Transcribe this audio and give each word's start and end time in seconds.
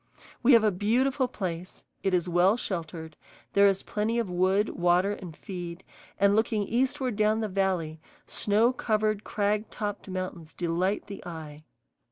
We 0.41 0.53
have 0.53 0.63
a 0.63 0.71
beautiful 0.71 1.27
place: 1.27 1.83
it 2.01 2.11
is 2.11 2.27
well 2.27 2.57
sheltered; 2.57 3.15
there 3.53 3.67
is 3.67 3.83
plenty 3.83 4.17
of 4.17 4.31
wood, 4.31 4.69
water, 4.69 5.11
and 5.11 5.37
feed; 5.37 5.83
and, 6.19 6.35
looking 6.35 6.63
eastward 6.63 7.15
down 7.15 7.41
the 7.41 7.47
valley, 7.47 7.99
snow 8.25 8.73
covered, 8.73 9.23
crag 9.23 9.69
topped 9.69 10.09
mountains 10.09 10.55
delight 10.55 11.05
the 11.05 11.23
eye. 11.23 11.65